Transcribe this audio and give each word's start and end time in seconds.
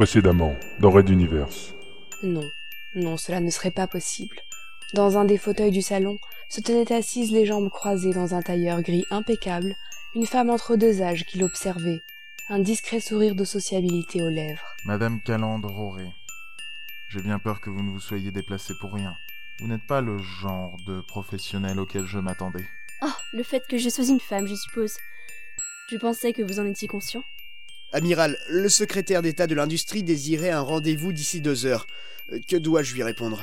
Précédemment, 0.00 0.56
dans 0.78 0.90
Red 0.90 1.10
Universe. 1.10 1.74
Non, 2.22 2.48
non, 2.94 3.18
cela 3.18 3.38
ne 3.38 3.50
serait 3.50 3.70
pas 3.70 3.86
possible. 3.86 4.40
Dans 4.94 5.18
un 5.18 5.26
des 5.26 5.36
fauteuils 5.36 5.72
du 5.72 5.82
salon 5.82 6.16
se 6.48 6.62
tenait 6.62 6.90
assise 6.90 7.30
les 7.32 7.44
jambes 7.44 7.68
croisées 7.68 8.14
dans 8.14 8.34
un 8.34 8.40
tailleur 8.40 8.80
gris 8.80 9.04
impeccable, 9.10 9.76
une 10.14 10.24
femme 10.24 10.48
entre 10.48 10.76
deux 10.76 11.02
âges 11.02 11.26
qui 11.26 11.36
l'observait, 11.36 12.00
un 12.48 12.60
discret 12.60 12.98
sourire 12.98 13.34
de 13.34 13.44
sociabilité 13.44 14.22
aux 14.22 14.30
lèvres. 14.30 14.64
Madame 14.86 15.20
Calandre 15.20 15.78
Auré, 15.78 16.06
j'ai 17.10 17.20
bien 17.20 17.38
peur 17.38 17.60
que 17.60 17.68
vous 17.68 17.82
ne 17.82 17.90
vous 17.90 18.00
soyez 18.00 18.30
déplacée 18.30 18.72
pour 18.80 18.94
rien. 18.94 19.14
Vous 19.60 19.66
n'êtes 19.66 19.86
pas 19.86 20.00
le 20.00 20.16
genre 20.16 20.78
de 20.86 21.02
professionnel 21.08 21.78
auquel 21.78 22.06
je 22.06 22.18
m'attendais. 22.18 22.64
Oh, 23.02 23.12
le 23.34 23.42
fait 23.42 23.62
que 23.68 23.76
je 23.76 23.90
sois 23.90 24.06
une 24.06 24.18
femme, 24.18 24.46
je 24.46 24.54
suppose. 24.54 24.96
Je 25.90 25.98
pensais 25.98 26.32
que 26.32 26.40
vous 26.40 26.58
en 26.58 26.64
étiez 26.64 26.88
conscient. 26.88 27.22
Amiral, 27.92 28.38
le 28.48 28.68
secrétaire 28.68 29.20
d'État 29.22 29.46
de 29.46 29.54
l'industrie 29.54 30.02
désirait 30.04 30.50
un 30.50 30.60
rendez-vous 30.60 31.12
d'ici 31.12 31.40
deux 31.40 31.66
heures. 31.66 31.86
Euh, 32.32 32.38
Que 32.46 32.56
dois-je 32.56 32.94
lui 32.94 33.02
répondre? 33.02 33.42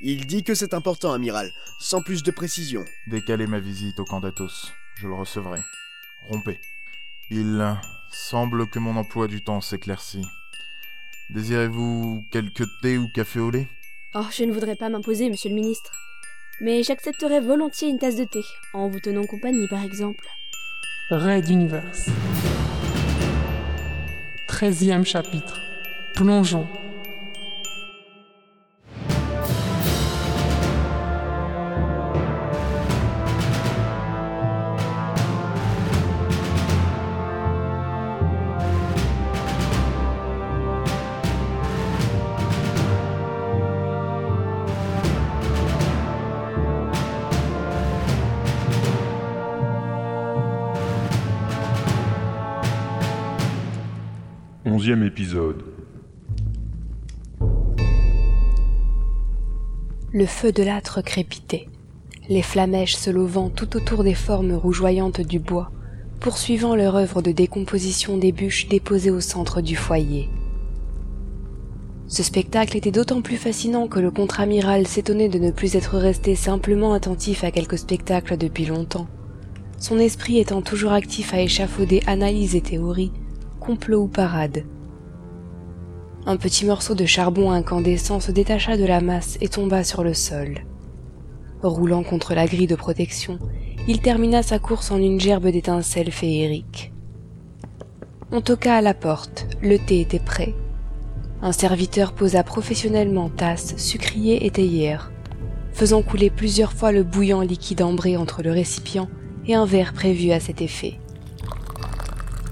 Il 0.00 0.26
dit 0.26 0.44
que 0.44 0.54
c'est 0.54 0.74
important, 0.74 1.12
amiral, 1.12 1.52
sans 1.80 2.02
plus 2.02 2.22
de 2.22 2.30
précision. 2.30 2.84
Décalez 3.08 3.46
ma 3.46 3.58
visite 3.60 3.98
au 4.00 4.04
camp 4.04 4.20
d'Athos. 4.20 4.72
Je 4.96 5.06
le 5.08 5.14
recevrai. 5.14 5.60
Rompez. 6.22 6.60
Il 7.30 7.76
semble 8.10 8.68
que 8.68 8.78
mon 8.78 8.96
emploi 8.96 9.26
du 9.28 9.42
temps 9.42 9.60
s'éclaircit. 9.60 10.24
Désirez-vous 11.30 12.24
quelque 12.30 12.64
thé 12.80 12.96
ou 12.96 13.08
café 13.14 13.38
au 13.38 13.50
lait? 13.50 13.68
Oh, 14.14 14.24
je 14.32 14.44
ne 14.44 14.52
voudrais 14.52 14.76
pas 14.76 14.88
m'imposer, 14.88 15.28
monsieur 15.30 15.50
le 15.50 15.56
ministre. 15.56 15.92
Mais 16.60 16.82
j'accepterais 16.82 17.40
volontiers 17.40 17.88
une 17.88 17.98
tasse 17.98 18.16
de 18.16 18.24
thé, 18.24 18.40
en 18.72 18.88
vous 18.88 18.98
tenant 19.00 19.26
compagnie, 19.26 19.68
par 19.68 19.84
exemple. 19.84 20.24
Raid 21.10 21.48
Universe. 21.48 22.08
Treizième 24.58 25.04
chapitre. 25.06 25.60
Plongeons. 26.16 26.66
Le 60.12 60.26
feu 60.26 60.52
de 60.52 60.62
l'âtre 60.62 61.02
crépitait, 61.02 61.66
les 62.28 62.42
flamèches 62.42 62.94
se 62.94 63.10
levant 63.10 63.48
tout 63.48 63.76
autour 63.76 64.04
des 64.04 64.14
formes 64.14 64.52
rougeoyantes 64.52 65.20
du 65.20 65.40
bois, 65.40 65.72
poursuivant 66.20 66.76
leur 66.76 66.94
œuvre 66.94 67.22
de 67.22 67.32
décomposition 67.32 68.18
des 68.18 68.30
bûches 68.30 68.68
déposées 68.68 69.10
au 69.10 69.20
centre 69.20 69.60
du 69.60 69.74
foyer. 69.74 70.28
Ce 72.06 72.22
spectacle 72.22 72.76
était 72.76 72.92
d'autant 72.92 73.20
plus 73.20 73.36
fascinant 73.36 73.88
que 73.88 73.98
le 73.98 74.12
contre-amiral 74.12 74.86
s'étonnait 74.86 75.28
de 75.28 75.40
ne 75.40 75.50
plus 75.50 75.74
être 75.74 75.98
resté 75.98 76.36
simplement 76.36 76.94
attentif 76.94 77.42
à 77.42 77.50
quelques 77.50 77.78
spectacles 77.78 78.36
depuis 78.36 78.66
longtemps, 78.66 79.08
son 79.80 79.98
esprit 79.98 80.38
étant 80.38 80.62
toujours 80.62 80.92
actif 80.92 81.34
à 81.34 81.40
échafauder 81.40 82.00
analyses 82.06 82.54
et 82.54 82.60
théories, 82.60 83.12
complot 83.68 84.04
ou 84.04 84.08
parade. 84.08 84.64
Un 86.24 86.38
petit 86.38 86.64
morceau 86.64 86.94
de 86.94 87.04
charbon 87.04 87.50
incandescent 87.50 88.18
se 88.18 88.32
détacha 88.32 88.78
de 88.78 88.86
la 88.86 89.02
masse 89.02 89.36
et 89.42 89.48
tomba 89.48 89.84
sur 89.84 90.02
le 90.02 90.14
sol. 90.14 90.60
Roulant 91.62 92.02
contre 92.02 92.32
la 92.32 92.46
grille 92.46 92.66
de 92.66 92.76
protection, 92.76 93.38
il 93.86 94.00
termina 94.00 94.42
sa 94.42 94.58
course 94.58 94.90
en 94.90 94.96
une 94.96 95.20
gerbe 95.20 95.48
d'étincelles 95.48 96.12
féeriques. 96.12 96.94
On 98.32 98.40
toqua 98.40 98.76
à 98.76 98.80
la 98.80 98.94
porte, 98.94 99.46
le 99.60 99.76
thé 99.78 100.00
était 100.00 100.18
prêt. 100.18 100.54
Un 101.42 101.52
serviteur 101.52 102.14
posa 102.14 102.42
professionnellement 102.44 103.28
tasse, 103.28 103.76
sucrier 103.76 104.46
et 104.46 104.50
théière, 104.50 105.12
faisant 105.72 106.00
couler 106.00 106.30
plusieurs 106.30 106.72
fois 106.72 106.90
le 106.90 107.02
bouillant 107.02 107.42
liquide 107.42 107.82
ambré 107.82 108.16
entre 108.16 108.42
le 108.42 108.50
récipient 108.50 109.10
et 109.46 109.54
un 109.54 109.66
verre 109.66 109.92
prévu 109.92 110.30
à 110.30 110.40
cet 110.40 110.62
effet. 110.62 110.98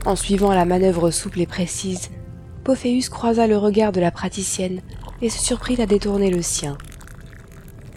En 0.06 0.14
suivant 0.14 0.54
la 0.54 0.64
manœuvre 0.64 1.10
souple 1.10 1.40
et 1.40 1.46
précise, 1.46 2.10
Pophéus 2.62 3.08
croisa 3.08 3.48
le 3.48 3.58
regard 3.58 3.90
de 3.90 4.00
la 4.00 4.12
praticienne 4.12 4.80
et 5.20 5.28
se 5.28 5.44
surprit 5.44 5.82
à 5.82 5.86
détourner 5.86 6.30
le 6.30 6.42
sien. 6.42 6.78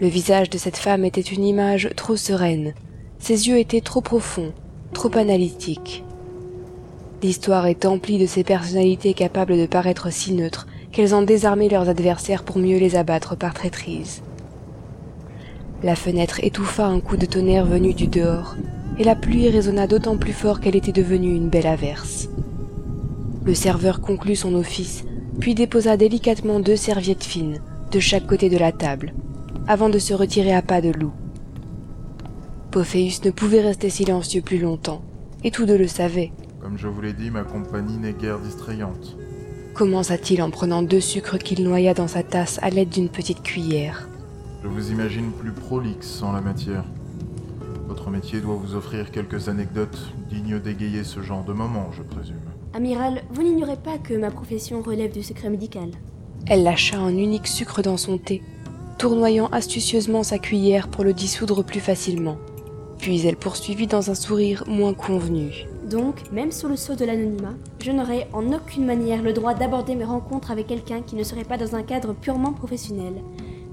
Le 0.01 0.07
visage 0.07 0.49
de 0.49 0.57
cette 0.57 0.77
femme 0.77 1.05
était 1.05 1.21
une 1.21 1.45
image 1.45 1.91
trop 1.95 2.15
sereine, 2.15 2.73
ses 3.19 3.47
yeux 3.47 3.59
étaient 3.59 3.81
trop 3.81 4.01
profonds, 4.01 4.53
trop 4.91 5.15
analytiques. 5.19 6.03
L'histoire 7.21 7.67
est 7.67 7.85
emplie 7.85 8.17
de 8.17 8.25
ces 8.25 8.43
personnalités 8.43 9.13
capables 9.13 9.55
de 9.55 9.67
paraître 9.67 10.11
si 10.11 10.33
neutres 10.33 10.65
qu'elles 10.91 11.13
en 11.13 11.21
désarmaient 11.21 11.69
leurs 11.69 11.89
adversaires 11.89 12.43
pour 12.43 12.57
mieux 12.57 12.79
les 12.79 12.95
abattre 12.95 13.37
par 13.37 13.53
traîtrise. 13.53 14.23
La 15.83 15.95
fenêtre 15.95 16.39
étouffa 16.43 16.87
un 16.87 17.01
coup 17.01 17.17
de 17.17 17.27
tonnerre 17.27 17.67
venu 17.67 17.93
du 17.93 18.07
dehors, 18.07 18.55
et 18.99 19.05
la 19.05 19.15
pluie 19.15 19.49
résonna 19.49 19.87
d'autant 19.87 20.17
plus 20.17 20.33
fort 20.33 20.59
qu'elle 20.59 20.75
était 20.75 20.91
devenue 20.91 21.33
une 21.33 21.49
belle 21.49 21.67
averse. 21.67 22.29
Le 23.45 23.55
serveur 23.55 24.01
conclut 24.01 24.35
son 24.35 24.53
office, 24.53 25.05
puis 25.39 25.55
déposa 25.55 25.95
délicatement 25.95 26.59
deux 26.59 26.75
serviettes 26.75 27.23
fines, 27.23 27.61
de 27.91 27.99
chaque 27.99 28.27
côté 28.27 28.49
de 28.49 28.57
la 28.57 28.73
table, 28.73 29.13
avant 29.67 29.87
de 29.87 29.99
se 29.99 30.13
retirer 30.13 30.53
à 30.53 30.61
pas 30.61 30.81
de 30.81 30.91
loup. 30.91 31.13
Pophéus 32.71 33.23
ne 33.23 33.31
pouvait 33.31 33.61
rester 33.61 33.89
silencieux 33.89 34.41
plus 34.41 34.59
longtemps, 34.59 35.01
et 35.45 35.49
tous 35.49 35.65
deux 35.65 35.77
le 35.77 35.87
savaient. 35.87 36.33
Comme 36.59 36.77
je 36.77 36.87
vous 36.87 37.01
l'ai 37.01 37.13
dit, 37.13 37.31
ma 37.31 37.43
compagnie 37.43 37.97
n'est 37.97 38.13
guère 38.13 38.39
distrayante. 38.39 39.15
Commença-t-il 39.73 40.41
en 40.41 40.51
prenant 40.51 40.83
deux 40.83 40.99
sucres 40.99 41.39
qu'il 41.39 41.63
noya 41.63 41.93
dans 41.93 42.09
sa 42.09 42.21
tasse 42.21 42.59
à 42.61 42.69
l'aide 42.69 42.89
d'une 42.89 43.09
petite 43.09 43.43
cuillère. 43.43 44.09
Je 44.61 44.67
vous 44.67 44.91
imagine 44.91 45.31
plus 45.31 45.53
prolixe 45.53 46.21
en 46.21 46.33
la 46.33 46.41
matière. 46.41 46.83
Votre 47.89 48.11
métier 48.11 48.39
doit 48.39 48.53
vous 48.53 48.75
offrir 48.75 49.09
quelques 49.09 49.49
anecdotes 49.49 50.13
dignes 50.29 50.59
d'égayer 50.59 51.03
ce 51.03 51.23
genre 51.23 51.43
de 51.43 51.53
moment, 51.53 51.87
je 51.91 52.03
présume. 52.03 52.37
Amiral, 52.75 53.23
vous 53.31 53.41
n'ignorez 53.41 53.77
pas 53.77 53.97
que 53.97 54.13
ma 54.13 54.29
profession 54.29 54.83
relève 54.83 55.11
du 55.11 55.23
secret 55.23 55.49
médical. 55.49 55.89
Elle 56.45 56.61
lâcha 56.61 56.99
un 56.99 57.17
unique 57.17 57.47
sucre 57.47 57.81
dans 57.81 57.97
son 57.97 58.19
thé, 58.19 58.43
tournoyant 58.99 59.47
astucieusement 59.47 60.21
sa 60.21 60.37
cuillère 60.37 60.87
pour 60.87 61.03
le 61.03 61.13
dissoudre 61.13 61.63
plus 61.63 61.79
facilement. 61.79 62.37
Puis 62.99 63.25
elle 63.25 63.37
poursuivit 63.37 63.87
dans 63.87 64.11
un 64.11 64.15
sourire 64.15 64.65
moins 64.67 64.93
convenu. 64.93 65.65
Donc, 65.89 66.31
même 66.31 66.51
sous 66.51 66.67
le 66.67 66.75
sceau 66.75 66.93
de 66.93 67.05
l'anonymat, 67.05 67.55
je 67.83 67.91
n'aurais 67.91 68.27
en 68.33 68.53
aucune 68.53 68.85
manière 68.85 69.23
le 69.23 69.33
droit 69.33 69.55
d'aborder 69.55 69.95
mes 69.95 70.05
rencontres 70.05 70.51
avec 70.51 70.67
quelqu'un 70.67 71.01
qui 71.01 71.15
ne 71.15 71.23
serait 71.23 71.43
pas 71.43 71.57
dans 71.57 71.75
un 71.75 71.81
cadre 71.81 72.13
purement 72.13 72.53
professionnel, 72.53 73.15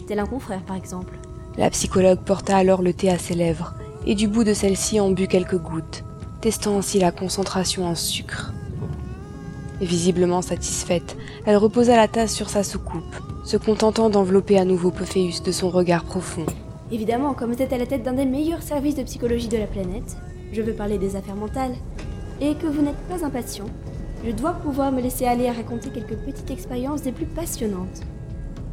tel 0.06 0.20
un 0.20 0.26
confrère 0.26 0.62
par 0.62 0.76
exemple. 0.76 1.18
La 1.58 1.68
psychologue 1.68 2.20
porta 2.20 2.56
alors 2.56 2.80
le 2.80 2.94
thé 2.94 3.10
à 3.10 3.18
ses 3.18 3.34
lèvres, 3.34 3.74
et 4.06 4.14
du 4.14 4.28
bout 4.28 4.44
de 4.44 4.54
celle-ci 4.54 5.00
en 5.00 5.10
but 5.10 5.26
quelques 5.26 5.58
gouttes, 5.58 6.04
testant 6.40 6.78
ainsi 6.78 6.98
la 6.98 7.10
concentration 7.10 7.86
en 7.86 7.94
sucre. 7.94 8.52
Visiblement 9.80 10.42
satisfaite, 10.42 11.16
elle 11.44 11.56
reposa 11.56 11.96
la 11.96 12.08
tasse 12.08 12.32
sur 12.32 12.48
sa 12.48 12.62
soucoupe, 12.62 13.16
se 13.44 13.56
contentant 13.56 14.08
d'envelopper 14.08 14.58
à 14.58 14.64
nouveau 14.64 14.90
Pophéus 14.90 15.42
de 15.42 15.52
son 15.52 15.68
regard 15.68 16.04
profond. 16.04 16.46
Évidemment, 16.90 17.34
comme 17.34 17.52
vous 17.52 17.62
êtes 17.62 17.72
à 17.72 17.78
la 17.78 17.86
tête 17.86 18.04
d'un 18.04 18.14
des 18.14 18.24
meilleurs 18.24 18.62
services 18.62 18.94
de 18.94 19.02
psychologie 19.02 19.48
de 19.48 19.58
la 19.58 19.66
planète, 19.66 20.16
je 20.52 20.62
veux 20.62 20.72
parler 20.72 20.98
des 20.98 21.16
affaires 21.16 21.36
mentales, 21.36 21.74
et 22.40 22.54
que 22.54 22.66
vous 22.66 22.82
n'êtes 22.82 23.08
pas 23.08 23.24
impatient, 23.24 23.66
je 24.24 24.30
dois 24.30 24.52
pouvoir 24.52 24.92
me 24.92 25.00
laisser 25.00 25.26
aller 25.26 25.48
à 25.48 25.52
raconter 25.52 25.90
quelques 25.90 26.16
petites 26.16 26.50
expériences 26.50 27.02
des 27.02 27.12
plus 27.12 27.26
passionnantes. 27.26 28.02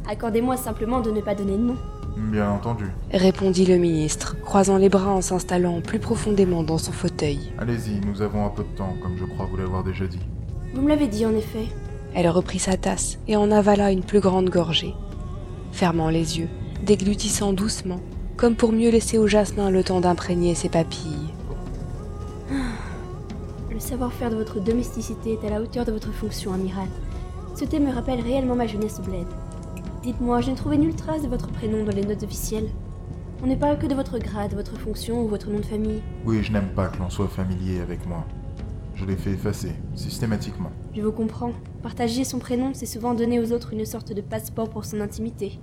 Accordez-moi 0.08 0.56
simplement 0.56 1.00
de 1.00 1.10
ne 1.10 1.20
pas 1.20 1.34
donner 1.34 1.56
de 1.56 1.62
nom. 1.62 1.76
Bien 2.16 2.50
entendu. 2.50 2.84
Répondit 3.12 3.66
le 3.66 3.76
ministre, 3.76 4.36
croisant 4.40 4.76
les 4.76 4.88
bras 4.88 5.10
en 5.10 5.20
s'installant 5.20 5.80
plus 5.80 5.98
profondément 5.98 6.62
dans 6.62 6.78
son 6.78 6.92
fauteuil. 6.92 7.52
Allez-y, 7.58 8.00
nous 8.06 8.22
avons 8.22 8.46
un 8.46 8.50
peu 8.50 8.62
de 8.62 8.76
temps, 8.76 8.94
comme 9.02 9.16
je 9.18 9.24
crois 9.24 9.46
vous 9.46 9.56
l'avoir 9.56 9.82
déjà 9.82 10.06
dit. 10.06 10.20
Vous 10.74 10.82
me 10.82 10.88
l'avez 10.88 11.08
dit 11.08 11.26
en 11.26 11.34
effet. 11.34 11.66
Elle 12.14 12.28
reprit 12.28 12.60
sa 12.60 12.76
tasse 12.76 13.18
et 13.26 13.36
en 13.36 13.50
avala 13.50 13.90
une 13.90 14.04
plus 14.04 14.20
grande 14.20 14.48
gorgée, 14.48 14.94
fermant 15.72 16.08
les 16.08 16.38
yeux, 16.38 16.48
déglutissant 16.84 17.52
doucement, 17.52 18.00
comme 18.36 18.54
pour 18.54 18.72
mieux 18.72 18.90
laisser 18.90 19.18
au 19.18 19.26
jasmin 19.26 19.70
le 19.70 19.82
temps 19.82 20.00
d'imprégner 20.00 20.54
ses 20.54 20.68
papilles. 20.68 21.32
Le 23.72 23.80
savoir-faire 23.80 24.30
de 24.30 24.36
votre 24.36 24.60
domesticité 24.60 25.32
est 25.32 25.46
à 25.46 25.50
la 25.50 25.60
hauteur 25.60 25.84
de 25.84 25.90
votre 25.90 26.12
fonction, 26.12 26.52
amiral. 26.52 26.88
Ce 27.56 27.64
thé 27.64 27.80
me 27.80 27.92
rappelle 27.92 28.20
réellement 28.20 28.54
ma 28.54 28.68
jeunesse 28.68 29.00
au 29.00 29.02
bled. 29.02 29.26
Dites-moi, 30.04 30.42
je 30.42 30.50
n'ai 30.50 30.56
trouvé 30.56 30.76
nulle 30.76 30.94
trace 30.94 31.22
de 31.22 31.28
votre 31.28 31.48
prénom 31.50 31.82
dans 31.82 31.96
les 31.96 32.04
notes 32.04 32.24
officielles. 32.24 32.68
On 33.42 33.46
ne 33.46 33.54
parle 33.54 33.78
que 33.78 33.86
de 33.86 33.94
votre 33.94 34.18
grade, 34.18 34.52
votre 34.52 34.78
fonction 34.78 35.22
ou 35.22 35.28
votre 35.28 35.48
nom 35.48 35.60
de 35.60 35.64
famille. 35.64 36.02
Oui, 36.26 36.42
je 36.42 36.52
n'aime 36.52 36.74
pas 36.74 36.88
que 36.88 36.98
l'on 36.98 37.08
soit 37.08 37.26
familier 37.26 37.80
avec 37.80 38.06
moi. 38.06 38.26
Je 38.94 39.06
l'ai 39.06 39.16
fait 39.16 39.30
effacer, 39.30 39.72
systématiquement. 39.94 40.70
Je 40.94 41.00
vous 41.00 41.10
comprends. 41.10 41.52
Partager 41.82 42.24
son 42.24 42.38
prénom, 42.38 42.72
c'est 42.74 42.84
souvent 42.84 43.14
donner 43.14 43.40
aux 43.40 43.50
autres 43.52 43.72
une 43.72 43.86
sorte 43.86 44.12
de 44.12 44.20
passeport 44.20 44.68
pour 44.68 44.84
son 44.84 45.00
intimité. 45.00 45.58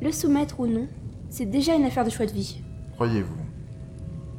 Le 0.00 0.12
soumettre 0.12 0.60
ou 0.60 0.68
non, 0.68 0.86
c'est 1.28 1.50
déjà 1.50 1.74
une 1.74 1.84
affaire 1.84 2.04
de 2.04 2.10
choix 2.10 2.26
de 2.26 2.32
vie. 2.32 2.62
Croyez-vous 2.92 3.34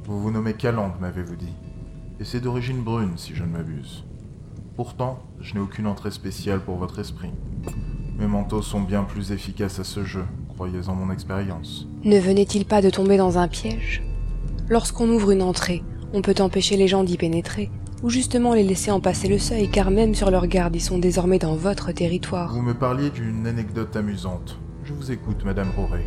Vous 0.06 0.22
vous 0.22 0.32
nommez 0.32 0.54
Calandre, 0.54 0.96
m'avez-vous 1.02 1.36
dit. 1.36 1.56
Et 2.22 2.24
c'est 2.24 2.40
d'origine 2.40 2.84
brune, 2.84 3.18
si 3.18 3.36
je 3.36 3.44
ne 3.44 3.50
m'abuse. 3.50 4.06
Pourtant, 4.78 5.20
je 5.42 5.56
n'ai 5.56 5.60
aucune 5.60 5.88
entrée 5.88 6.12
spéciale 6.12 6.62
pour 6.62 6.78
votre 6.78 7.00
esprit. 7.00 7.34
Mes 8.20 8.28
manteaux 8.28 8.62
sont 8.62 8.82
bien 8.82 9.04
plus 9.04 9.32
efficaces 9.32 9.80
à 9.80 9.86
ce 9.86 10.04
jeu, 10.04 10.26
croyez 10.50 10.90
en 10.90 10.96
mon 10.96 11.10
expérience. 11.10 11.88
Ne 12.04 12.20
venait-il 12.20 12.66
pas 12.66 12.82
de 12.82 12.90
tomber 12.90 13.16
dans 13.16 13.38
un 13.38 13.48
piège? 13.48 14.04
Lorsqu'on 14.68 15.08
ouvre 15.08 15.32
une 15.32 15.42
entrée, 15.42 15.84
on 16.14 16.22
peut 16.22 16.36
empêcher 16.40 16.76
les 16.76 16.90
gens 16.90 17.06
d'y 17.06 17.16
pénétrer, 17.16 17.72
ou 18.04 18.10
justement 18.10 18.54
les 18.54 18.64
laisser 18.64 18.92
en 18.92 19.00
passer 19.00 19.30
le 19.30 19.38
seuil, 19.38 19.70
car 19.70 19.90
même 19.90 20.16
sur 20.16 20.32
leur 20.32 20.48
garde, 20.48 20.76
ils 20.76 20.82
sont 20.82 20.98
désormais 20.98 21.40
dans 21.40 21.56
votre 21.56 21.94
territoire. 21.94 22.54
Vous 22.54 22.62
me 22.62 22.74
parliez 22.74 23.10
d'une 23.10 23.48
anecdote 23.48 23.96
amusante. 23.96 24.60
Je 24.84 24.92
vous 24.92 25.12
écoute, 25.14 25.46
Madame 25.46 25.72
Roré. 25.78 26.06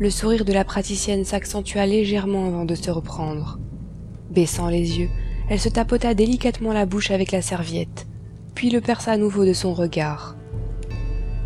Le 0.00 0.10
sourire 0.10 0.44
de 0.44 0.52
la 0.52 0.64
praticienne 0.64 1.24
s'accentua 1.24 1.86
légèrement 1.86 2.46
avant 2.46 2.64
de 2.64 2.74
se 2.74 2.90
reprendre. 2.90 3.60
Baissant 4.30 4.68
les 4.68 4.98
yeux, 4.98 5.10
elle 5.48 5.60
se 5.60 5.68
tapota 5.68 6.12
délicatement 6.12 6.72
la 6.72 6.86
bouche 6.86 7.12
avec 7.12 7.30
la 7.30 7.40
serviette, 7.40 8.08
puis 8.56 8.70
le 8.70 8.80
perça 8.80 9.12
à 9.12 9.16
nouveau 9.16 9.44
de 9.44 9.52
son 9.52 9.74
regard. 9.74 10.34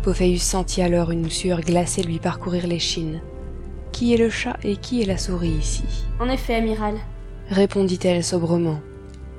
Pophéus 0.03 0.41
sentit 0.41 0.81
alors 0.81 1.11
une 1.11 1.29
sueur 1.29 1.61
glacée 1.61 2.01
lui 2.01 2.17
parcourir 2.17 2.65
l'échine. 2.65 3.21
Qui 3.91 4.13
est 4.13 4.17
le 4.17 4.31
chat 4.31 4.57
et 4.63 4.77
qui 4.77 5.01
est 5.01 5.05
la 5.05 5.17
souris 5.17 5.49
ici? 5.49 5.83
En 6.19 6.27
effet, 6.27 6.55
amiral. 6.55 6.95
répondit-elle 7.49 8.23
sobrement. 8.23 8.79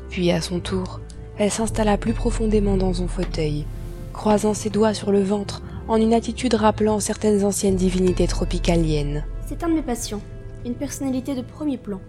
Puis 0.08 0.30
à 0.30 0.40
son 0.40 0.60
tour, 0.60 1.00
elle 1.36 1.50
s'installa 1.50 1.96
plus 1.96 2.12
profondément 2.12 2.76
dans 2.76 2.92
son 2.92 3.08
fauteuil, 3.08 3.64
croisant 4.12 4.54
ses 4.54 4.70
doigts 4.70 4.94
sur 4.94 5.10
le 5.10 5.22
ventre 5.22 5.62
en 5.88 5.96
une 5.96 6.14
attitude 6.14 6.54
rappelant 6.54 7.00
certaines 7.00 7.44
anciennes 7.44 7.74
divinités 7.74 8.28
tropicaliennes. 8.28 9.24
C'est 9.46 9.64
un 9.64 9.68
de 9.68 9.74
mes 9.74 9.82
passions. 9.82 10.20
Une 10.64 10.74
personnalité 10.74 11.34
de 11.34 11.42
premier 11.42 11.76
plan. 11.76 12.00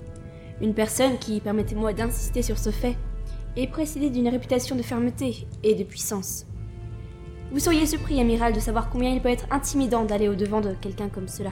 Une 0.61 0.75
personne 0.75 1.17
qui, 1.19 1.39
permettez-moi 1.39 1.93
d'insister 1.93 2.43
sur 2.43 2.59
ce 2.59 2.69
fait, 2.69 2.95
est 3.57 3.67
précédée 3.67 4.11
d'une 4.11 4.27
réputation 4.29 4.75
de 4.75 4.83
fermeté 4.83 5.47
et 5.63 5.73
de 5.73 5.83
puissance. 5.83 6.45
Vous 7.53 7.59
seriez 7.59 7.85
surpris, 7.85 8.19
amiral, 8.19 8.51
de 8.51 8.59
savoir 8.59 8.89
combien 8.89 9.11
il 9.11 9.21
peut 9.21 9.29
être 9.29 9.45
intimidant 9.51 10.05
d'aller 10.05 10.27
au-devant 10.27 10.59
de 10.59 10.73
quelqu'un 10.73 11.07
comme 11.07 11.27
cela. 11.27 11.51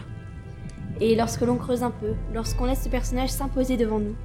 Et 1.00 1.15
lorsque 1.15 1.42
l'on 1.42 1.57
creuse 1.57 1.83
un 1.83 1.92
peu, 1.92 2.15
lorsqu'on 2.33 2.65
laisse 2.65 2.81
ce 2.81 2.89
personnage 2.89 3.30
s'imposer 3.30 3.77
devant 3.77 4.00
nous, 4.00 4.15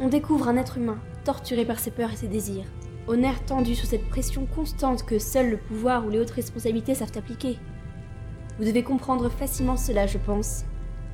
on 0.00 0.08
découvre 0.08 0.48
un 0.48 0.56
être 0.56 0.76
humain, 0.76 0.98
torturé 1.24 1.64
par 1.64 1.78
ses 1.78 1.92
peurs 1.92 2.10
et 2.10 2.16
ses 2.16 2.26
désirs, 2.26 2.66
au 3.06 3.14
nerf 3.14 3.44
tendu 3.44 3.76
sous 3.76 3.86
cette 3.86 4.08
pression 4.08 4.44
constante 4.46 5.04
que 5.04 5.20
seul 5.20 5.52
le 5.52 5.56
pouvoir 5.56 6.04
ou 6.04 6.10
les 6.10 6.18
hautes 6.18 6.32
responsabilités 6.32 6.96
savent 6.96 7.16
appliquer. 7.16 7.60
Vous 8.58 8.64
devez 8.64 8.82
comprendre 8.82 9.28
facilement 9.28 9.76
cela, 9.76 10.08
je 10.08 10.18
pense. 10.18 10.64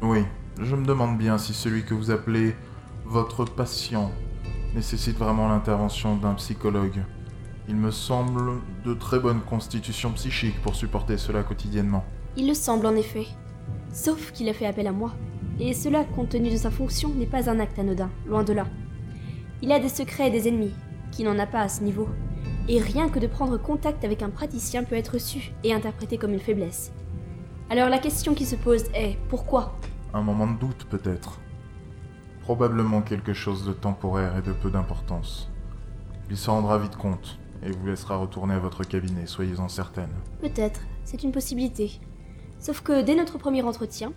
Oui, 0.01 0.25
je 0.63 0.77
me 0.77 0.87
demande 0.87 1.19
bien 1.19 1.37
si 1.37 1.53
celui 1.53 1.85
que 1.85 1.93
vous 1.93 2.11
appelez 2.11 2.57
votre 3.05 3.45
patient 3.45 4.11
nécessite 4.75 5.19
vraiment 5.19 5.49
l'intervention 5.49 6.17
d'un 6.17 6.33
psychologue. 6.35 7.03
Il 7.71 7.77
me 7.77 7.93
semble 7.93 8.55
de 8.85 8.95
très 8.95 9.21
bonne 9.21 9.43
constitution 9.43 10.11
psychique 10.11 10.61
pour 10.61 10.75
supporter 10.75 11.17
cela 11.17 11.45
quotidiennement. 11.45 12.05
Il 12.37 12.49
le 12.49 12.55
semble 12.55 12.85
en 12.85 12.97
effet. 12.97 13.29
Sauf 13.93 14.33
qu'il 14.33 14.49
a 14.49 14.53
fait 14.53 14.67
appel 14.67 14.89
à 14.89 14.93
moi. 14.93 15.13
Et 15.61 15.73
cela, 15.73 16.03
compte 16.03 16.31
tenu 16.31 16.51
de 16.51 16.57
sa 16.57 16.73
fonction, 16.73 17.11
n'est 17.11 17.27
pas 17.27 17.49
un 17.49 17.61
acte 17.61 17.79
anodin, 17.79 18.11
loin 18.27 18.43
de 18.43 18.55
là. 18.55 18.67
Il 19.63 19.71
a 19.71 19.79
des 19.79 19.89
secrets 19.89 20.27
et 20.27 20.31
des 20.33 20.49
ennemis, 20.49 20.75
qui 21.13 21.23
n'en 21.23 21.39
a 21.39 21.47
pas 21.47 21.61
à 21.61 21.69
ce 21.69 21.85
niveau. 21.85 22.09
Et 22.67 22.81
rien 22.81 23.09
que 23.09 23.21
de 23.21 23.29
prendre 23.29 23.57
contact 23.57 24.05
avec 24.05 24.25
un 24.25 24.31
praticien 24.31 24.83
peut 24.83 24.97
être 24.97 25.19
su 25.19 25.53
et 25.63 25.73
interprété 25.73 26.19
comme 26.19 26.33
une 26.33 26.41
faiblesse. 26.41 26.93
Alors 27.71 27.89
la 27.89 27.99
question 27.99 28.35
qui 28.35 28.47
se 28.47 28.57
pose 28.57 28.87
est 28.95 29.17
pourquoi? 29.29 29.77
Un 30.13 30.23
moment 30.23 30.49
de 30.49 30.59
doute 30.59 30.87
peut-être. 30.91 31.39
Probablement 32.43 33.01
quelque 33.01 33.33
chose 33.33 33.65
de 33.65 33.73
temporaire 33.73 34.37
et 34.37 34.43
de 34.43 34.53
peu 34.53 34.73
d'importance. 34.73 35.49
Il 36.31 36.37
s'en 36.37 36.55
rendra 36.55 36.77
vite 36.77 36.97
compte 36.97 37.40
et 37.63 37.71
vous 37.71 37.87
laissera 37.87 38.17
retourner 38.17 38.55
à 38.55 38.59
votre 38.59 38.85
cabinet, 38.85 39.27
soyez-en 39.27 39.69
certaine. 39.69 40.11
Peut-être, 40.41 40.81
c'est 41.05 41.23
une 41.23 41.33
possibilité. 41.33 42.01
Sauf 42.59 42.81
que 42.81 43.03
dès 43.03 43.15
notre 43.15 43.39
premier 43.39 43.63
entretien, 43.63 44.13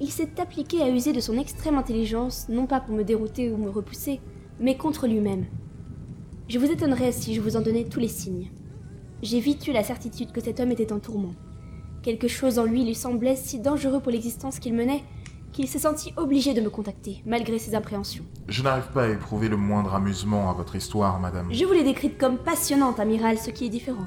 il 0.00 0.10
s'est 0.10 0.40
appliqué 0.40 0.82
à 0.82 0.88
user 0.88 1.12
de 1.12 1.20
son 1.20 1.36
extrême 1.38 1.76
intelligence, 1.76 2.48
non 2.48 2.66
pas 2.66 2.80
pour 2.80 2.94
me 2.94 3.04
dérouter 3.04 3.52
ou 3.52 3.56
me 3.56 3.68
repousser, 3.68 4.20
mais 4.58 4.76
contre 4.76 5.06
lui-même. 5.06 5.46
Je 6.48 6.58
vous 6.58 6.70
étonnerais 6.70 7.12
si 7.12 7.34
je 7.34 7.40
vous 7.40 7.56
en 7.56 7.60
donnais 7.60 7.84
tous 7.84 8.00
les 8.00 8.08
signes. 8.08 8.50
J'ai 9.22 9.40
vite 9.40 9.66
eu 9.68 9.72
la 9.72 9.84
certitude 9.84 10.32
que 10.32 10.40
cet 10.40 10.58
homme 10.58 10.72
était 10.72 10.92
en 10.92 10.98
tourment. 10.98 11.34
Quelque 12.02 12.28
chose 12.28 12.58
en 12.58 12.64
lui 12.64 12.84
lui 12.84 12.94
semblait 12.94 13.36
si 13.36 13.60
dangereux 13.60 14.00
pour 14.00 14.10
l'existence 14.10 14.58
qu'il 14.58 14.74
menait 14.74 15.04
qu'il 15.52 15.66
s'est 15.68 15.78
senti 15.80 16.12
obligé 16.16 16.54
de 16.54 16.60
me 16.60 16.70
contacter, 16.70 17.22
malgré 17.26 17.58
ses 17.58 17.74
appréhensions. 17.74 18.24
Je 18.48 18.62
n'arrive 18.62 18.88
pas 18.92 19.04
à 19.04 19.08
éprouver 19.08 19.48
le 19.48 19.56
moindre 19.56 19.94
amusement 19.94 20.48
à 20.50 20.52
votre 20.52 20.76
histoire, 20.76 21.18
madame. 21.20 21.48
Je 21.52 21.64
vous 21.64 21.72
l'ai 21.72 21.82
décrite 21.84 22.18
comme 22.18 22.38
passionnante, 22.38 23.00
amiral, 23.00 23.38
ce 23.38 23.50
qui 23.50 23.66
est 23.66 23.70
différent. 23.70 24.06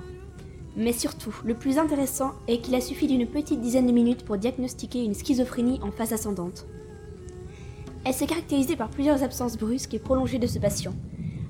Mais 0.75 0.93
surtout, 0.93 1.35
le 1.45 1.53
plus 1.53 1.77
intéressant 1.77 2.31
est 2.47 2.57
qu'il 2.59 2.73
a 2.75 2.81
suffi 2.81 3.05
d'une 3.07 3.27
petite 3.27 3.61
dizaine 3.61 3.85
de 3.87 3.91
minutes 3.91 4.25
pour 4.25 4.37
diagnostiquer 4.37 5.03
une 5.03 5.13
schizophrénie 5.13 5.79
en 5.83 5.91
phase 5.91 6.13
ascendante. 6.13 6.65
Elle 8.05 8.13
s'est 8.13 8.25
caractérisée 8.25 8.75
par 8.75 8.89
plusieurs 8.89 9.23
absences 9.23 9.57
brusques 9.57 9.93
et 9.93 9.99
prolongées 9.99 10.39
de 10.39 10.47
ce 10.47 10.59
patient, 10.59 10.93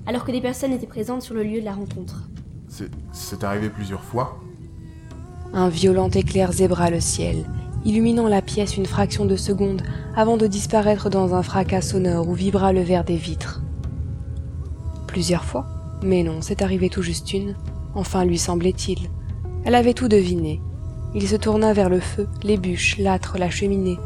alors 0.06 0.24
que 0.24 0.32
des 0.32 0.40
personnes 0.42 0.72
étaient 0.72 0.86
présentes 0.86 1.22
sur 1.22 1.34
le 1.34 1.42
lieu 1.42 1.60
de 1.60 1.64
la 1.64 1.72
rencontre. 1.72 2.28
C'est- 2.68 2.90
C'est 3.12 3.42
arrivé 3.44 3.70
plusieurs 3.70 4.04
fois? 4.04 4.38
Un 5.52 5.68
violent 5.68 6.10
éclair 6.10 6.52
zébra 6.52 6.90
le 6.90 7.00
ciel, 7.00 7.46
illuminant 7.84 8.28
la 8.28 8.42
pièce 8.42 8.76
une 8.76 8.86
fraction 8.86 9.24
de 9.24 9.36
seconde 9.36 9.82
avant 10.16 10.36
de 10.36 10.46
disparaître 10.46 11.10
dans 11.10 11.34
un 11.34 11.42
fracas 11.42 11.82
sonore 11.82 12.28
où 12.28 12.34
vibra 12.34 12.72
le 12.72 12.80
verre 12.80 13.04
des 13.04 13.16
vitres. 13.16 13.62
Plusieurs 15.06 15.44
fois 15.44 15.66
Mais 16.02 16.22
non, 16.22 16.38
c'est 16.40 16.62
arrivé 16.62 16.88
tout 16.88 17.02
juste 17.02 17.32
une. 17.32 17.54
Enfin 17.94 18.24
lui 18.24 18.38
semblait-il. 18.38 19.10
Elle 19.64 19.74
avait 19.74 19.94
tout 19.94 20.08
deviné. 20.08 20.60
Il 21.14 21.28
se 21.28 21.36
tourna 21.36 21.72
vers 21.72 21.88
le 21.88 22.00
feu, 22.00 22.26
les 22.42 22.56
bûches, 22.56 22.98
l'âtre, 22.98 23.38
la 23.38 23.50
cheminée. 23.50 23.98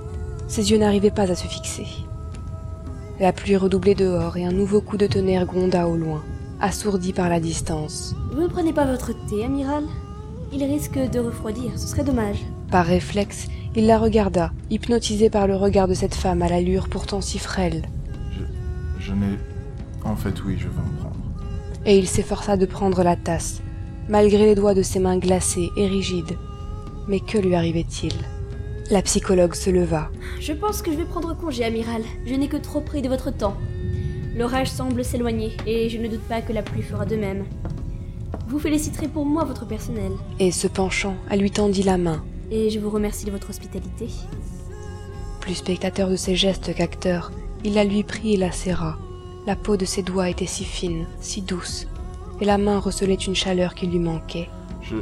Ses 0.46 0.70
yeux 0.70 0.78
n'arrivaient 0.78 1.10
pas 1.10 1.30
à 1.30 1.34
se 1.34 1.46
fixer. 1.46 1.86
La 3.20 3.32
pluie 3.32 3.56
redoublait 3.56 3.94
dehors 3.94 4.36
et 4.36 4.44
un 4.44 4.52
nouveau 4.52 4.80
coup 4.80 4.96
de 4.96 5.06
tonnerre 5.06 5.46
gronda 5.46 5.88
au 5.88 5.96
loin, 5.96 6.22
assourdi 6.60 7.12
par 7.12 7.28
la 7.28 7.40
distance. 7.40 8.14
Vous 8.32 8.42
ne 8.42 8.48
prenez 8.48 8.72
pas 8.72 8.84
votre 8.84 9.12
thé, 9.26 9.44
amiral? 9.44 9.84
Il 10.52 10.62
risque 10.64 10.98
de 10.98 11.18
refroidir, 11.18 11.72
ce 11.76 11.88
serait 11.88 12.04
dommage. 12.04 12.44
Par 12.70 12.84
réflexe, 12.86 13.48
il 13.76 13.86
la 13.86 13.98
regarda, 13.98 14.52
hypnotisé 14.70 15.30
par 15.30 15.46
le 15.46 15.56
regard 15.56 15.88
de 15.88 15.94
cette 15.94 16.14
femme 16.14 16.42
à 16.42 16.48
l'allure 16.48 16.88
pourtant 16.88 17.20
si 17.20 17.38
frêle, 17.38 17.82
Je, 18.32 19.04
je 19.06 19.12
n'ai... 19.12 19.38
En 20.04 20.16
fait, 20.16 20.42
oui, 20.44 20.56
je 20.58 20.68
vais 20.68 20.78
en 20.78 21.00
prendre. 21.00 21.16
et 21.84 21.98
il 21.98 22.06
s'efforça 22.08 22.56
de 22.56 22.66
prendre 22.66 23.02
la 23.02 23.16
tasse, 23.16 23.62
malgré 24.08 24.46
les 24.46 24.54
doigts 24.54 24.74
de 24.74 24.82
ses 24.82 24.98
mains 25.00 25.18
glacées 25.18 25.70
et 25.76 25.86
rigides. 25.86 26.36
Mais 27.08 27.20
que 27.20 27.38
lui 27.38 27.54
arrivait-il? 27.54 28.12
La 28.90 29.02
psychologue 29.02 29.54
se 29.54 29.70
leva. 29.70 30.10
Je 30.40 30.52
pense 30.52 30.80
que 30.82 30.90
je 30.92 30.96
vais 30.96 31.04
prendre 31.04 31.36
congé, 31.36 31.64
amiral. 31.64 32.02
Je 32.26 32.34
n'ai 32.34 32.48
que 32.48 32.56
trop 32.56 32.80
pris 32.80 33.02
de 33.02 33.08
votre 33.08 33.30
temps. 33.30 33.56
L'orage 34.36 34.68
semble 34.70 35.04
s'éloigner, 35.04 35.56
et 35.66 35.88
je 35.90 35.98
ne 35.98 36.08
doute 36.08 36.22
pas 36.22 36.40
que 36.42 36.52
la 36.52 36.62
pluie 36.62 36.82
fera 36.82 37.04
de 37.04 37.16
même. 37.16 37.44
Vous 38.48 38.58
féliciterez 38.58 39.08
pour 39.08 39.26
moi 39.26 39.44
votre 39.44 39.66
personnel, 39.66 40.12
Et 40.38 40.50
se 40.52 40.68
penchant, 40.68 41.16
elle 41.30 41.40
lui 41.40 41.50
tendit 41.50 41.82
la 41.82 41.98
main. 41.98 42.22
Et 42.50 42.70
je 42.70 42.78
vous 42.78 42.90
remercie 42.90 43.24
de 43.24 43.30
votre 43.30 43.50
hospitalité. 43.50 44.08
Plus 45.40 45.54
spectateur 45.54 46.08
de 46.08 46.16
ses 46.16 46.36
gestes 46.36 46.74
qu'acteur, 46.74 47.32
il 47.64 47.74
la 47.74 47.84
lui 47.84 48.02
prit 48.02 48.34
et 48.34 48.36
la 48.36 48.52
serra. 48.52 48.98
La 49.46 49.56
peau 49.56 49.76
de 49.76 49.84
ses 49.84 50.02
doigts 50.02 50.28
était 50.28 50.46
si 50.46 50.64
fine, 50.64 51.06
si 51.20 51.42
douce, 51.42 51.86
et 52.40 52.44
la 52.44 52.58
main 52.58 52.78
recelait 52.78 53.14
une 53.14 53.34
chaleur 53.34 53.74
qui 53.74 53.86
lui 53.86 53.98
manquait. 53.98 54.48
Je... 54.82 54.96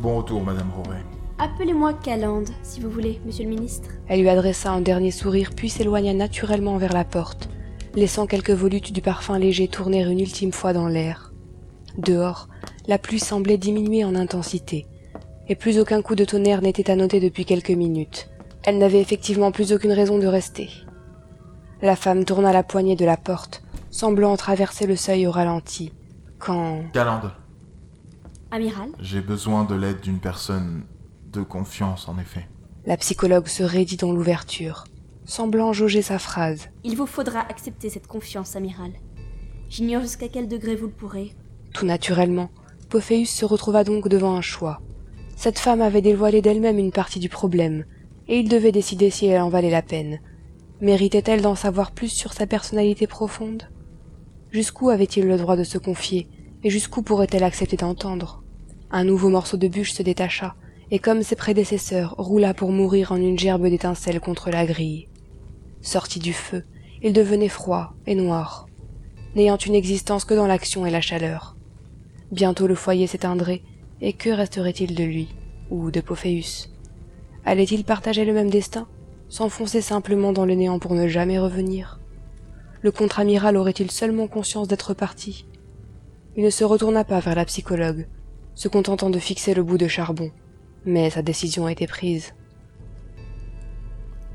Bon 0.00 0.18
retour, 0.18 0.42
Madame 0.42 0.70
Roré. 0.76 0.98
Appelez-moi 1.38 1.92
Calande, 1.92 2.48
si 2.62 2.80
vous 2.80 2.90
voulez, 2.90 3.20
monsieur 3.26 3.44
le 3.44 3.50
ministre. 3.50 3.90
Elle 4.08 4.20
lui 4.20 4.28
adressa 4.28 4.72
un 4.72 4.80
dernier 4.80 5.10
sourire 5.10 5.50
puis 5.54 5.68
s'éloigna 5.68 6.14
naturellement 6.14 6.78
vers 6.78 6.92
la 6.92 7.04
porte, 7.04 7.48
laissant 7.94 8.26
quelques 8.26 8.50
volutes 8.50 8.92
du 8.92 9.02
parfum 9.02 9.38
léger 9.38 9.68
tourner 9.68 10.02
une 10.02 10.20
ultime 10.20 10.52
fois 10.52 10.72
dans 10.72 10.88
l'air. 10.88 11.32
Dehors, 11.98 12.48
la 12.88 12.98
pluie 12.98 13.20
semblait 13.20 13.58
diminuer 13.58 14.04
en 14.04 14.14
intensité, 14.14 14.86
et 15.48 15.56
plus 15.56 15.78
aucun 15.78 16.02
coup 16.02 16.14
de 16.14 16.24
tonnerre 16.24 16.62
n'était 16.62 16.90
à 16.90 16.96
noter 16.96 17.20
depuis 17.20 17.44
quelques 17.44 17.70
minutes. 17.70 18.28
Elle 18.64 18.78
n'avait 18.78 19.00
effectivement 19.00 19.52
plus 19.52 19.72
aucune 19.72 19.92
raison 19.92 20.18
de 20.18 20.26
rester. 20.26 20.70
La 21.82 21.96
femme 21.96 22.24
tourna 22.24 22.52
la 22.52 22.62
poignée 22.62 22.96
de 22.96 23.04
la 23.04 23.16
porte, 23.16 23.62
semblant 23.90 24.36
traverser 24.36 24.86
le 24.86 24.96
seuil 24.96 25.26
au 25.26 25.30
ralenti, 25.30 25.92
quand... 26.38 26.82
Galande, 26.92 27.32
Amiral? 28.50 28.90
J'ai 29.00 29.20
besoin 29.20 29.64
de 29.64 29.74
l'aide 29.74 30.00
d'une 30.00 30.20
personne 30.20 30.84
de 31.32 31.42
confiance, 31.42 32.08
en 32.08 32.18
effet. 32.18 32.46
La 32.86 32.96
psychologue 32.96 33.48
se 33.48 33.62
raidit 33.62 33.96
dans 33.96 34.12
l'ouverture, 34.12 34.84
semblant 35.24 35.72
jauger 35.72 36.02
sa 36.02 36.18
phrase. 36.18 36.68
Il 36.84 36.96
vous 36.96 37.06
faudra 37.06 37.40
accepter 37.40 37.90
cette 37.90 38.06
confiance, 38.06 38.54
amiral. 38.54 38.92
J'ignore 39.68 40.02
jusqu'à 40.02 40.28
quel 40.28 40.46
degré 40.46 40.76
vous 40.76 40.86
le 40.86 40.92
pourrez. 40.92 41.34
Tout 41.74 41.84
naturellement, 41.84 42.50
Pophéus 42.88 43.30
se 43.30 43.44
retrouva 43.44 43.82
donc 43.82 44.08
devant 44.08 44.36
un 44.36 44.40
choix. 44.40 44.80
Cette 45.36 45.58
femme 45.58 45.82
avait 45.82 46.00
dévoilé 46.00 46.40
d'elle-même 46.40 46.78
une 46.78 46.90
partie 46.90 47.20
du 47.20 47.28
problème, 47.28 47.84
et 48.26 48.38
il 48.38 48.48
devait 48.48 48.72
décider 48.72 49.10
si 49.10 49.26
elle 49.26 49.42
en 49.42 49.50
valait 49.50 49.70
la 49.70 49.82
peine. 49.82 50.18
Méritait-elle 50.80 51.42
d'en 51.42 51.54
savoir 51.54 51.92
plus 51.92 52.08
sur 52.08 52.32
sa 52.32 52.46
personnalité 52.46 53.06
profonde? 53.06 53.68
Jusqu'où 54.50 54.88
avait-il 54.88 55.26
le 55.26 55.36
droit 55.36 55.56
de 55.56 55.62
se 55.62 55.76
confier, 55.76 56.26
et 56.64 56.70
jusqu'où 56.70 57.02
pourrait-elle 57.02 57.44
accepter 57.44 57.76
d'entendre? 57.76 58.42
Un 58.90 59.04
nouveau 59.04 59.28
morceau 59.28 59.58
de 59.58 59.68
bûche 59.68 59.92
se 59.92 60.02
détacha, 60.02 60.56
et 60.90 60.98
comme 60.98 61.22
ses 61.22 61.36
prédécesseurs, 61.36 62.14
roula 62.16 62.54
pour 62.54 62.72
mourir 62.72 63.12
en 63.12 63.16
une 63.16 63.38
gerbe 63.38 63.68
d'étincelles 63.68 64.20
contre 64.20 64.50
la 64.50 64.64
grille. 64.64 65.08
Sorti 65.82 66.18
du 66.18 66.32
feu, 66.32 66.64
il 67.02 67.12
devenait 67.12 67.48
froid 67.48 67.92
et 68.06 68.14
noir, 68.14 68.66
n'ayant 69.34 69.58
une 69.58 69.74
existence 69.74 70.24
que 70.24 70.34
dans 70.34 70.46
l'action 70.46 70.86
et 70.86 70.90
la 70.90 71.02
chaleur. 71.02 71.56
Bientôt 72.32 72.66
le 72.66 72.74
foyer 72.74 73.06
s'éteindrait, 73.06 73.62
et 74.00 74.12
que 74.12 74.30
resterait-il 74.30 74.94
de 74.94 75.04
lui, 75.04 75.34
ou 75.70 75.90
de 75.90 76.00
Pophéus? 76.00 76.70
Allait-il 77.44 77.84
partager 77.84 78.24
le 78.24 78.32
même 78.32 78.50
destin, 78.50 78.86
s'enfoncer 79.28 79.80
simplement 79.80 80.32
dans 80.32 80.44
le 80.44 80.54
néant 80.54 80.78
pour 80.78 80.94
ne 80.94 81.08
jamais 81.08 81.38
revenir? 81.38 82.00
Le 82.82 82.92
contre-amiral 82.92 83.56
aurait-il 83.56 83.90
seulement 83.90 84.28
conscience 84.28 84.68
d'être 84.68 84.94
parti? 84.94 85.46
Il 86.36 86.44
ne 86.44 86.50
se 86.50 86.64
retourna 86.64 87.04
pas 87.04 87.20
vers 87.20 87.34
la 87.34 87.44
psychologue, 87.44 88.06
se 88.54 88.68
contentant 88.68 89.10
de 89.10 89.18
fixer 89.18 89.54
le 89.54 89.62
bout 89.62 89.78
de 89.78 89.88
charbon, 89.88 90.30
mais 90.84 91.10
sa 91.10 91.22
décision 91.22 91.66
a 91.66 91.72
été 91.72 91.86
prise. 91.86 92.34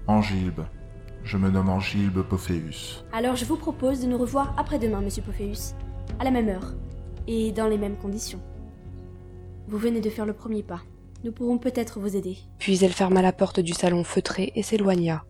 Angilbe. 0.08 0.62
Je 1.24 1.38
me 1.38 1.52
nomme 1.52 1.70
Angilbe 1.70 2.24
Pophéus. 2.24 3.06
Alors 3.14 3.36
je 3.36 3.46
vous 3.46 3.56
propose 3.56 4.02
de 4.02 4.08
nous 4.08 4.18
revoir 4.18 4.56
après-demain, 4.58 5.02
monsieur 5.02 5.22
Pophéus, 5.22 5.76
à 6.20 6.24
la 6.24 6.32
même 6.32 6.50
heure, 6.50 6.74
et 7.28 7.52
dans 7.52 7.68
les 7.68 7.78
mêmes 7.78 7.98
conditions. 7.98 8.42
Vous 9.72 9.78
venez 9.78 10.02
de 10.02 10.10
faire 10.10 10.26
le 10.26 10.34
premier 10.34 10.64
pas. 10.64 10.82
Nous 11.24 11.32
pourrons 11.32 11.58
peut-être 11.58 12.02
vous 12.02 12.18
aider. 12.18 12.36
Puis 12.60 12.84
elle 12.84 12.92
ferma 12.92 13.22
la 13.22 13.32
porte 13.32 13.62
du 13.62 13.72
salon 13.72 14.04
feutré 14.04 14.52
et 14.54 14.64
s'éloigna, 14.64 15.24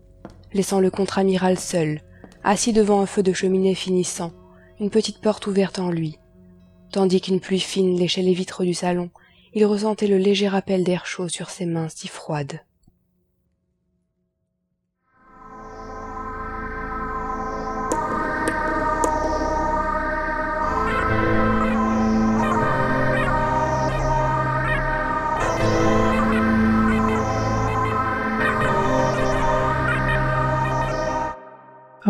laissant 0.51 0.79
le 0.79 0.89
contre-amiral 0.89 1.59
seul, 1.59 2.01
assis 2.43 2.73
devant 2.73 3.01
un 3.01 3.05
feu 3.05 3.21
de 3.21 3.33
cheminée 3.33 3.75
finissant, 3.75 4.33
une 4.79 4.89
petite 4.89 5.21
porte 5.21 5.45
ouverte 5.45 5.77
en 5.77 5.91
lui. 5.91 6.17
Tandis 6.91 7.21
qu'une 7.21 7.39
pluie 7.39 7.59
fine 7.59 7.95
léchait 7.95 8.23
les 8.23 8.33
vitres 8.33 8.63
du 8.63 8.73
salon, 8.73 9.11
il 9.53 9.63
ressentait 9.63 10.07
le 10.07 10.17
léger 10.17 10.47
rappel 10.47 10.83
d'air 10.83 11.05
chaud 11.05 11.29
sur 11.29 11.51
ses 11.51 11.67
mains 11.67 11.89
si 11.89 12.07
froides. 12.07 12.61